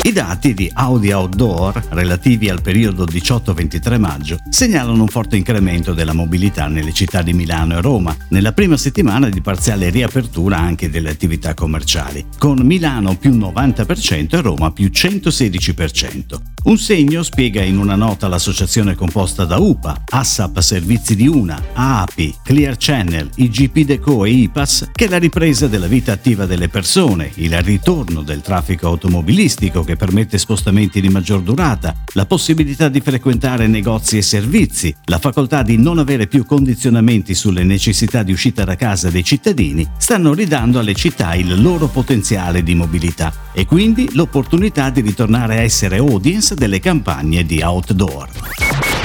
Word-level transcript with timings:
I 0.00 0.12
dati 0.12 0.54
di 0.54 0.70
Audi 0.72 1.10
Outdoor 1.10 1.88
relativi 1.90 2.48
al 2.48 2.62
periodo 2.62 3.04
18-23 3.04 3.98
maggio 3.98 4.38
segnalano 4.48 5.02
un 5.02 5.08
forte 5.08 5.36
incremento 5.36 5.92
della 5.92 6.12
mobilità 6.12 6.66
nelle 6.68 6.92
città 6.92 7.20
di 7.20 7.32
Milano 7.32 7.76
e 7.76 7.80
Roma, 7.80 8.16
nella 8.28 8.52
prima 8.52 8.76
settimana 8.76 9.28
di 9.28 9.40
parziale 9.40 9.90
riapertura 9.90 10.56
anche 10.56 10.88
delle 10.88 11.10
attività 11.10 11.52
commerciali, 11.52 12.24
con 12.38 12.58
Milano 12.58 13.16
più 13.16 13.36
90% 13.36 14.36
e 14.36 14.40
Roma 14.40 14.70
più 14.70 14.86
116%. 14.86 16.40
Un 16.64 16.78
segno 16.78 17.22
spiega 17.22 17.62
in 17.62 17.78
una 17.78 17.94
nota 17.94 18.28
l'associazione 18.28 18.94
composta 18.94 19.44
da 19.44 19.58
UPA, 19.58 20.02
ASAP 20.04 20.58
Servizi 20.60 21.16
di 21.16 21.26
Una, 21.26 21.60
AAPI, 21.72 22.34
Clear 22.44 22.76
Channel, 22.78 23.30
IGP 23.34 23.78
Deco 23.80 24.24
e 24.24 24.30
IPAS 24.30 24.90
che 24.92 25.08
la 25.08 25.18
ripresa 25.18 25.66
della 25.66 25.86
vita 25.86 26.12
attiva 26.12 26.46
delle 26.46 26.68
persone, 26.68 27.30
il 27.36 27.60
ritorno 27.62 28.22
del 28.22 28.42
traffico 28.42 28.86
automobilistico 28.86 29.84
che 29.88 29.96
permette 29.96 30.36
spostamenti 30.36 31.00
di 31.00 31.08
maggior 31.08 31.40
durata, 31.40 31.94
la 32.12 32.26
possibilità 32.26 32.90
di 32.90 33.00
frequentare 33.00 33.66
negozi 33.66 34.18
e 34.18 34.22
servizi, 34.22 34.94
la 35.06 35.18
facoltà 35.18 35.62
di 35.62 35.78
non 35.78 35.98
avere 35.98 36.26
più 36.26 36.44
condizionamenti 36.44 37.34
sulle 37.34 37.64
necessità 37.64 38.22
di 38.22 38.30
uscita 38.30 38.64
da 38.64 38.76
casa 38.76 39.08
dei 39.08 39.24
cittadini, 39.24 39.88
stanno 39.96 40.34
ridando 40.34 40.78
alle 40.78 40.92
città 40.92 41.34
il 41.36 41.62
loro 41.62 41.86
potenziale 41.86 42.62
di 42.62 42.74
mobilità 42.74 43.32
e 43.54 43.64
quindi 43.64 44.10
l'opportunità 44.12 44.90
di 44.90 45.00
ritornare 45.00 45.56
a 45.56 45.62
essere 45.62 45.96
audience 45.96 46.54
delle 46.54 46.80
campagne 46.80 47.44
di 47.44 47.62
outdoor. 47.62 48.28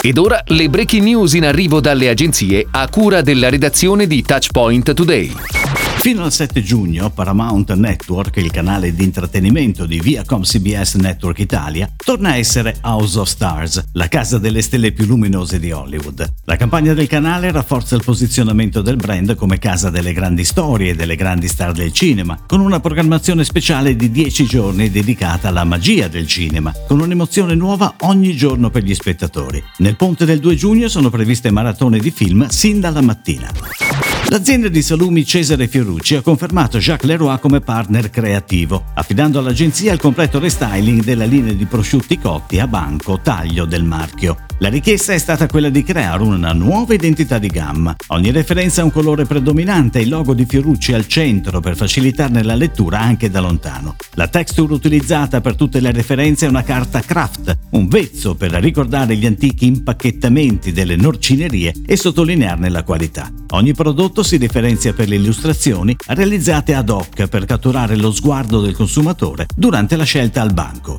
Ed 0.00 0.16
ora 0.16 0.42
le 0.46 0.70
breaking 0.70 1.02
news 1.02 1.34
in 1.34 1.44
arrivo 1.44 1.80
dalle 1.80 2.08
agenzie 2.08 2.66
a 2.70 2.88
cura 2.88 3.20
della 3.20 3.50
redazione 3.50 4.06
di 4.06 4.22
Touchpoint 4.22 4.94
Today. 4.94 5.59
Fino 6.00 6.24
al 6.24 6.32
7 6.32 6.62
giugno 6.62 7.10
Paramount 7.10 7.74
Network, 7.74 8.38
il 8.38 8.50
canale 8.50 8.94
di 8.94 9.04
intrattenimento 9.04 9.84
di 9.84 10.00
Viacom 10.00 10.40
CBS 10.40 10.94
Network 10.94 11.40
Italia, 11.40 11.92
torna 11.94 12.30
a 12.30 12.36
essere 12.38 12.76
House 12.80 13.18
of 13.18 13.28
Stars, 13.28 13.84
la 13.92 14.08
casa 14.08 14.38
delle 14.38 14.62
stelle 14.62 14.92
più 14.92 15.04
luminose 15.04 15.58
di 15.58 15.70
Hollywood. 15.72 16.26
La 16.46 16.56
campagna 16.56 16.94
del 16.94 17.06
canale 17.06 17.52
rafforza 17.52 17.96
il 17.96 18.02
posizionamento 18.02 18.80
del 18.80 18.96
brand 18.96 19.34
come 19.34 19.58
casa 19.58 19.90
delle 19.90 20.14
grandi 20.14 20.44
storie 20.44 20.92
e 20.92 20.94
delle 20.94 21.16
grandi 21.16 21.48
star 21.48 21.72
del 21.72 21.92
cinema, 21.92 22.38
con 22.46 22.60
una 22.60 22.80
programmazione 22.80 23.44
speciale 23.44 23.94
di 23.94 24.10
10 24.10 24.46
giorni 24.46 24.90
dedicata 24.90 25.48
alla 25.48 25.64
magia 25.64 26.08
del 26.08 26.26
cinema, 26.26 26.72
con 26.88 27.00
un'emozione 27.00 27.54
nuova 27.54 27.96
ogni 28.00 28.34
giorno 28.34 28.70
per 28.70 28.84
gli 28.84 28.94
spettatori. 28.94 29.62
Nel 29.76 29.96
ponte 29.96 30.24
del 30.24 30.40
2 30.40 30.54
giugno 30.54 30.88
sono 30.88 31.10
previste 31.10 31.50
maratone 31.50 31.98
di 31.98 32.10
film 32.10 32.46
sin 32.46 32.80
dalla 32.80 33.02
mattina. 33.02 33.99
L'azienda 34.30 34.68
di 34.68 34.80
salumi 34.80 35.24
Cesare 35.24 35.66
Fiorucci 35.66 36.14
ha 36.14 36.20
confermato 36.22 36.78
Jacques 36.78 37.10
Leroy 37.10 37.36
come 37.40 37.58
partner 37.58 38.10
creativo, 38.10 38.84
affidando 38.94 39.40
all'agenzia 39.40 39.92
il 39.92 39.98
completo 39.98 40.38
restyling 40.38 41.02
della 41.02 41.24
linea 41.24 41.52
di 41.52 41.64
prosciutti 41.64 42.16
cotti 42.16 42.60
a 42.60 42.68
banco 42.68 43.18
taglio 43.20 43.64
del 43.64 43.82
marchio. 43.82 44.36
La 44.60 44.68
richiesta 44.68 45.14
è 45.14 45.18
stata 45.18 45.48
quella 45.48 45.68
di 45.68 45.82
creare 45.82 46.22
una 46.22 46.52
nuova 46.52 46.94
identità 46.94 47.38
di 47.38 47.48
gamma. 47.48 47.96
Ogni 48.08 48.30
referenza 48.30 48.82
a 48.82 48.84
un 48.84 48.92
colore 48.92 49.24
predominante 49.24 49.98
e 49.98 50.02
il 50.02 50.10
logo 50.10 50.32
di 50.32 50.46
Fiorucci 50.46 50.92
al 50.92 51.08
centro 51.08 51.58
per 51.58 51.74
facilitarne 51.74 52.44
la 52.44 52.54
lettura 52.54 53.00
anche 53.00 53.30
da 53.30 53.40
lontano. 53.40 53.96
La 54.12 54.28
texture 54.28 54.72
utilizzata 54.72 55.40
per 55.40 55.56
tutte 55.56 55.80
le 55.80 55.90
referenze 55.90 56.46
è 56.46 56.48
una 56.48 56.62
carta 56.62 57.00
craft, 57.00 57.58
un 57.70 57.88
vezzo 57.88 58.36
per 58.36 58.52
ricordare 58.52 59.16
gli 59.16 59.26
antichi 59.26 59.66
impacchettamenti 59.66 60.70
delle 60.70 60.94
norcinerie 60.94 61.74
e 61.84 61.96
sottolinearne 61.96 62.68
la 62.68 62.84
qualità. 62.84 63.39
Ogni 63.52 63.74
prodotto 63.74 64.22
si 64.22 64.38
differenzia 64.38 64.92
per 64.92 65.08
le 65.08 65.16
illustrazioni 65.16 65.96
realizzate 66.06 66.74
ad 66.74 66.88
hoc 66.88 67.26
per 67.26 67.46
catturare 67.46 67.96
lo 67.96 68.12
sguardo 68.12 68.60
del 68.60 68.76
consumatore 68.76 69.46
durante 69.56 69.96
la 69.96 70.04
scelta 70.04 70.40
al 70.40 70.52
banco. 70.52 70.96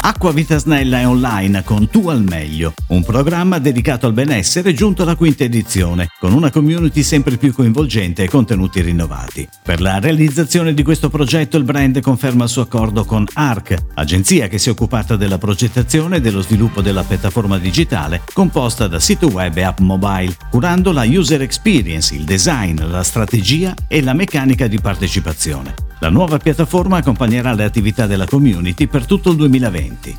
Acqua 0.00 0.32
Vita 0.32 0.58
Snella 0.58 1.00
è 1.00 1.06
online 1.06 1.62
con 1.64 1.88
Tu 1.90 2.08
al 2.08 2.22
Meglio, 2.22 2.72
un 2.88 3.04
programma 3.04 3.58
dedicato 3.58 4.06
al 4.06 4.12
benessere 4.12 4.72
giunto 4.72 5.02
alla 5.02 5.16
quinta 5.16 5.44
edizione, 5.44 6.08
con 6.18 6.32
una 6.32 6.50
community 6.50 7.02
sempre 7.02 7.36
più 7.36 7.52
coinvolgente 7.52 8.22
e 8.22 8.28
contenuti 8.28 8.80
rinnovati. 8.80 9.48
Per 9.62 9.80
la 9.80 9.98
realizzazione 9.98 10.72
di 10.72 10.82
questo 10.82 11.10
progetto 11.10 11.56
il 11.56 11.64
brand 11.64 12.00
conferma 12.00 12.44
il 12.44 12.50
suo 12.50 12.62
accordo 12.62 13.04
con 13.04 13.26
ARC, 13.32 13.76
agenzia 13.94 14.48
che 14.48 14.58
si 14.58 14.68
è 14.68 14.72
occupata 14.72 15.16
della 15.16 15.38
progettazione 15.38 16.16
e 16.16 16.20
dello 16.20 16.40
sviluppo 16.40 16.80
della 16.80 17.02
piattaforma 17.02 17.58
digitale 17.58 18.22
composta 18.32 18.88
da 18.88 18.98
sito 18.98 19.28
web 19.28 19.56
e 19.56 19.62
app 19.62 19.80
mobile, 19.80 20.36
curando 20.50 20.90
la 20.92 21.04
user 21.04 21.42
experience, 21.42 22.14
il 22.14 22.24
design, 22.24 22.82
la 22.88 23.02
strategia 23.02 23.74
e 23.86 24.02
la 24.02 24.14
meccanica 24.14 24.66
di 24.68 24.80
partecipazione. 24.80 25.87
La 26.00 26.10
nuova 26.10 26.38
piattaforma 26.38 26.98
accompagnerà 26.98 27.52
le 27.54 27.64
attività 27.64 28.06
della 28.06 28.26
community 28.26 28.86
per 28.86 29.04
tutto 29.04 29.30
il 29.30 29.36
2020 29.36 30.16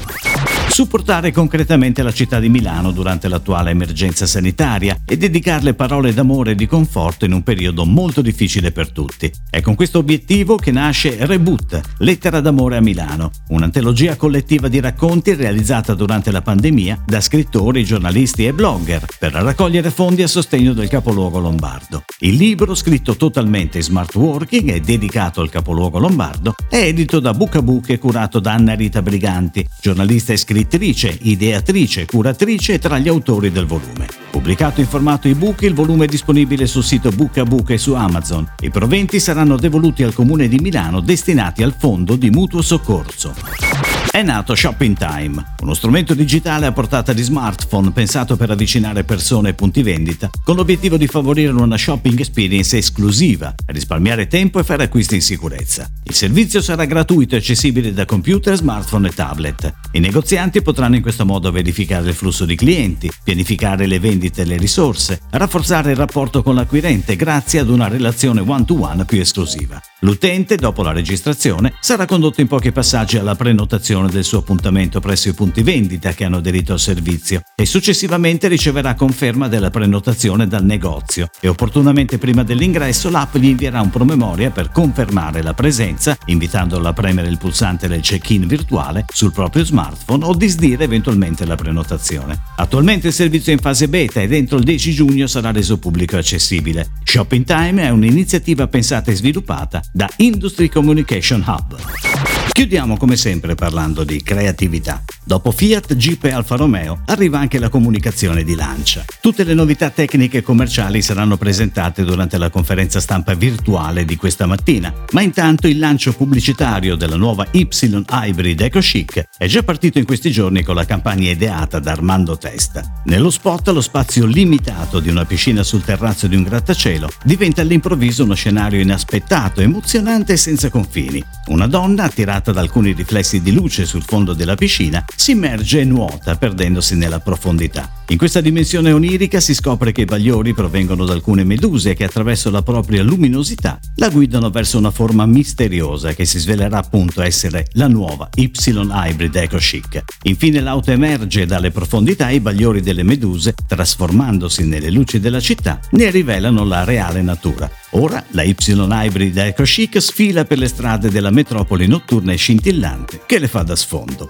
supportare 0.70 1.32
concretamente 1.32 2.04
la 2.04 2.14
città 2.14 2.40
di 2.40 2.48
Milano 2.48 2.92
durante 2.92 3.28
l'attuale 3.28 3.72
emergenza 3.72 4.26
sanitaria 4.26 4.98
e 5.06 5.18
dedicarle 5.18 5.74
parole 5.74 6.14
d'amore 6.14 6.52
e 6.52 6.56
di 6.56 6.68
conforto 6.68 7.26
in 7.26 7.34
un 7.34 7.44
periodo 7.44 7.86
molto 7.86 8.22
difficile 8.22 8.72
per 8.72 8.92
tutti. 8.92 9.32
È 9.50 9.62
con 9.62 9.76
questo 9.76 10.00
obiettivo 10.00 10.58
che 10.58 10.72
nasce 10.72 11.26
Reboot, 11.26 11.82
Lettera 11.98 12.40
d'amore 12.40 12.78
a 12.78 12.82
Milano, 12.82 13.32
un'antologia 13.50 14.16
collettiva 14.16 14.68
di 14.68 14.80
racconti 14.80 15.34
realizzata 15.34 15.94
durante 15.96 16.32
la 16.32 16.42
pandemia 16.42 17.04
da 17.06 17.20
scrittori, 17.20 17.84
giornalisti 17.84 18.46
e 18.46 18.54
blogger 18.54 19.06
per 19.18 19.34
raccogliere 19.34 19.90
fondi 19.90 20.22
a 20.22 20.28
sostegno 20.28 20.74
del 20.74 20.88
capoluogo 20.88 21.40
lombardo. 21.40 22.04
Il 22.20 22.36
libro, 22.36 22.76
scritto 22.76 23.16
totalmente 23.16 23.78
in 23.78 23.84
smart 23.84 24.14
working 24.16 24.70
e 24.70 24.82
dedicato 24.82 25.42
al 25.42 25.50
capoluogo 25.50 26.00
lombardo, 26.00 26.56
è 26.70 26.78
edito 26.78 27.20
da 27.20 27.34
Bucabuc 27.34 27.90
e 27.90 27.98
curato 27.98 28.40
da 28.40 28.54
Anna 28.54 28.76
Rita 28.76 29.02
Briganti, 29.02 29.66
giornalista 29.82 30.34
e 30.34 30.38
scrittrice 30.38 30.58
scrittrice, 30.60 31.18
ideatrice, 31.22 32.06
curatrice 32.06 32.74
e 32.74 32.80
tra 32.80 32.98
gli 32.98 33.08
autori 33.08 33.50
del 33.50 33.66
volume. 33.66 34.08
Pubblicato 34.30 34.82
in 34.82 34.88
formato 34.88 35.30
ebook, 35.30 35.62
il 35.62 35.74
volume 35.74 36.04
è 36.04 36.08
disponibile 36.08 36.68
sul 36.68 36.84
sito 36.84 37.12
Book 37.12 37.38
a 37.38 37.44
Book 37.44 37.70
e 37.70 37.78
su 37.78 37.94
Amazon. 37.94 38.46
I 38.60 38.70
proventi 38.70 39.22
saranno 39.22 39.56
devoluti 39.56 40.04
al 40.04 40.14
Comune 40.14 40.50
di 40.50 40.60
Milano 40.60 41.00
destinati 41.00 41.64
al 41.64 41.76
Fondo 41.78 42.16
di 42.18 42.30
Mutuo 42.30 42.62
Soccorso. 42.62 43.69
È 44.12 44.24
nato 44.24 44.56
Shopping 44.56 44.98
Time, 44.98 45.54
uno 45.62 45.76
strumento 45.76 46.16
digitale 46.16 46.66
a 46.66 46.72
portata 46.72 47.14
di 47.14 47.22
smartphone 47.22 47.92
pensato 47.92 48.36
per 48.36 48.50
avvicinare 48.50 49.04
persone 49.04 49.50
e 49.50 49.54
punti 49.54 49.84
vendita, 49.84 50.32
con 50.44 50.56
l'obiettivo 50.56 50.98
di 50.98 51.06
favorire 51.06 51.52
una 51.52 51.78
shopping 51.78 52.18
experience 52.18 52.76
esclusiva, 52.76 53.54
risparmiare 53.68 54.26
tempo 54.26 54.60
e 54.60 54.64
fare 54.64 54.86
acquisti 54.86 55.14
in 55.14 55.22
sicurezza. 55.22 55.88
Il 56.04 56.16
servizio 56.16 56.60
sarà 56.60 56.86
gratuito 56.86 57.36
e 57.36 57.38
accessibile 57.38 57.94
da 57.94 58.06
computer, 58.06 58.56
smartphone 58.56 59.10
e 59.10 59.12
tablet. 59.12 59.74
I 59.92 60.00
negozianti 60.00 60.64
potranno 60.64 60.96
in 60.96 61.04
questo 61.04 61.24
modo 61.24 61.52
verificare 61.52 62.10
il 62.10 62.16
flusso 62.16 62.46
di 62.46 62.56
clienti, 62.56 63.12
pianificare 63.24 63.86
le 63.86 64.00
vendite 64.00 64.42
e 64.42 64.46
le 64.46 64.58
risorse, 64.58 65.22
rafforzare 65.30 65.92
il 65.92 65.98
rapporto 65.98 66.42
con 66.42 66.56
l'acquirente 66.56 67.16
grazie 67.16 67.60
ad 67.60 67.70
una 67.70 67.88
relazione 67.88 68.42
one-to-one 68.42 69.06
più 69.06 69.20
esclusiva. 69.20 69.80
L'utente, 70.02 70.56
dopo 70.56 70.82
la 70.82 70.94
registrazione, 70.94 71.74
sarà 71.80 72.06
condotto 72.06 72.42
in 72.42 72.48
pochi 72.48 72.72
passaggi 72.72 73.18
alla 73.18 73.36
prenotazione 73.36 74.09
del 74.10 74.24
suo 74.24 74.40
appuntamento 74.40 75.00
presso 75.00 75.30
i 75.30 75.34
punti 75.34 75.64
vendita 75.64 76.14
che 76.14 76.26
hanno 76.26 76.38
aderito 76.38 76.74
al 76.74 76.80
servizio 76.80 77.42
e 77.56 77.66
successivamente 77.66 78.48
riceverà 78.48 78.94
conferma 78.94 79.48
della 79.48 79.70
prenotazione 79.70 80.48
dal 80.48 80.64
negozio 80.64 81.30
e 81.40 81.48
opportunamente 81.48 82.18
prima 82.18 82.44
dell'ingresso 82.44 83.10
l'app 83.10 83.36
gli 83.38 83.48
invierà 83.48 83.82
un 83.82 83.90
promemoria 83.90 84.50
per 84.52 84.72
confermare 84.72 85.42
la 85.42 85.54
presenza, 85.54 86.18
invitandolo 86.26 86.88
a 86.88 86.94
premere 86.94 87.28
il 87.28 87.38
pulsante 87.38 87.88
del 87.88 88.02
check-in 88.02 88.48
virtuale 88.48 89.06
sul 89.14 89.32
proprio 89.32 89.64
smartphone 89.64 90.26
o 90.26 90.36
disdire 90.36 90.84
eventualmente 90.84 91.46
la 91.46 91.56
prenotazione. 91.56 92.38
Attualmente 92.58 93.08
il 93.08 93.14
servizio 93.14 93.52
è 93.52 93.56
in 93.56 93.62
fase 93.62 93.88
beta 93.88 94.22
e 94.22 94.28
dentro 94.28 94.58
il 94.58 94.64
10 94.64 94.92
giugno 94.94 95.28
sarà 95.28 95.52
reso 95.52 95.78
pubblico 95.78 96.16
e 96.16 96.20
accessibile. 96.20 96.92
Shopping 97.04 97.46
Time 97.46 97.84
è 97.84 97.90
un'iniziativa 97.90 98.68
pensata 98.68 99.12
e 99.12 99.16
sviluppata 99.16 99.82
da 99.92 100.10
Industry 100.18 100.70
Communication 100.70 101.44
Hub. 101.46 102.09
Chiudiamo 102.52 102.98
come 102.98 103.16
sempre 103.16 103.56
parlando 103.56 104.04
di 104.04 104.22
creatività. 104.22 105.04
Dopo 105.30 105.52
Fiat, 105.52 105.94
Jeep 105.94 106.24
e 106.24 106.32
Alfa 106.32 106.56
Romeo 106.56 107.04
arriva 107.06 107.38
anche 107.38 107.60
la 107.60 107.70
comunicazione 107.70 108.44
di 108.44 108.56
Lancia. 108.56 109.06
Tutte 109.22 109.44
le 109.44 109.54
novità 109.54 109.92
tecniche 109.92 110.40
e 110.40 110.42
commerciali 110.42 111.04
saranno 111.04 111.38
presentate 111.38 112.04
durante 112.04 112.40
la 112.40 112.50
conferenza 112.50 113.00
stampa 113.00 113.36
virtuale 113.36 114.06
di 114.06 114.16
questa 114.16 114.48
mattina, 114.48 114.92
ma 115.12 115.22
intanto 115.22 115.68
il 115.68 115.78
lancio 115.78 116.14
pubblicitario 116.14 116.96
della 116.96 117.16
nuova 117.16 117.46
Y 117.52 117.68
Hybrid 118.10 118.60
EcoChic 118.60 119.28
è 119.38 119.46
già 119.46 119.62
partito 119.62 120.00
in 120.00 120.06
questi 120.06 120.32
giorni 120.32 120.64
con 120.64 120.74
la 120.74 120.88
campagna 120.88 121.30
ideata 121.30 121.78
da 121.78 121.92
Armando 121.92 122.36
Testa. 122.36 123.02
Nello 123.06 123.30
spot 123.30 123.68
lo 123.68 123.82
spazio 123.82 124.26
limitato 124.26 125.00
di 125.00 125.10
una 125.10 125.26
piscina 125.26 125.62
sul 125.62 125.84
terrazzo 125.84 126.26
di 126.26 126.38
un 126.38 126.42
grattacielo 126.42 127.08
diventa 127.24 127.62
all'improvviso 127.62 128.24
uno 128.24 128.34
scenario 128.34 128.82
inaspettato, 128.82 129.62
emozionante 129.62 130.34
e 130.34 130.38
senza 130.38 130.72
confini. 130.72 131.24
Una 131.50 131.68
donna 131.68 132.06
attirata 132.06 132.52
da 132.52 132.62
alcuni 132.62 132.94
riflessi 132.94 133.44
di 133.44 133.52
luce 133.52 133.86
sul 133.86 134.02
fondo 134.04 134.34
della 134.34 134.56
piscina, 134.56 135.06
si 135.20 135.32
immerge 135.32 135.82
e 135.82 135.84
nuota 135.84 136.38
perdendosi 136.38 136.96
nella 136.96 137.20
profondità. 137.20 137.92
In 138.08 138.18
questa 138.18 138.40
dimensione 138.40 138.94
onirica 138.94 139.42
si 139.42 139.54
scopre 139.54 139.92
che 139.92 140.02
i 140.02 140.06
bagliori 140.06 140.54
provengono 140.54 141.04
da 141.04 141.12
alcune 141.12 141.44
meduse 141.44 141.94
che 141.94 142.06
attraverso 142.06 142.50
la 142.50 142.62
propria 142.62 143.04
luminosità 143.04 143.78
la 143.96 144.08
guidano 144.08 144.50
verso 144.50 144.78
una 144.78 144.92
forma 144.92 145.26
misteriosa 145.26 146.14
che 146.14 146.24
si 146.24 146.40
svelerà 146.40 146.78
appunto 146.78 147.22
essere 147.22 147.68
la 147.74 147.90
nuova 147.90 148.30
Y 148.36 148.50
Hybrid 148.66 149.36
Eco 149.36 149.58
Chic. 149.58 150.02
Infine 150.24 150.62
l'auto 150.62 150.92
emerge 150.92 151.46
dalle 151.46 151.72
profondità 151.72 152.30
e 152.30 152.36
i 152.36 152.40
bagliori 152.40 152.80
delle 152.80 153.04
meduse, 153.04 153.54
trasformandosi 153.68 154.66
nelle 154.66 154.90
luci 154.90 155.20
della 155.20 155.42
città, 155.42 155.82
ne 155.92 156.10
rivelano 156.12 156.64
la 156.64 156.86
reale 156.86 157.22
natura. 157.22 157.70
Ora 157.92 158.24
la 158.32 158.44
Y 158.44 158.56
Hybrid 158.68 159.38
Eco 159.38 159.64
Chic 159.64 160.00
sfila 160.00 160.46
per 160.46 160.60
le 160.60 160.68
strade 160.68 161.10
della 161.10 161.32
metropoli 161.32 161.88
notturna 161.88 162.32
e 162.32 162.36
scintillante 162.36 163.22
che 163.26 163.40
le 163.40 163.48
fa 163.48 163.64
da 163.64 163.76
sfondo. 163.76 164.30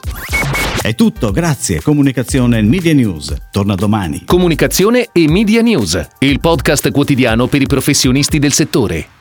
È 0.82 0.96
tutto, 0.96 1.32
grazie. 1.32 1.82
Comunicazione 1.82 2.60
e 2.60 2.62
Media 2.62 2.94
News. 2.94 3.36
Torna 3.52 3.76
domani. 3.76 4.24
Comunicazione 4.26 5.10
e 5.12 5.28
Media 5.28 5.62
News, 5.62 6.08
il 6.20 6.40
podcast 6.40 6.90
quotidiano 6.92 7.48
per 7.48 7.62
i 7.62 7.68
professionisti 7.68 8.40
del 8.40 8.54
settore. 8.54 9.19